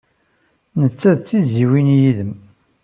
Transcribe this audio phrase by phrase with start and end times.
[0.81, 2.33] Netta d tizzyiwin yid-m.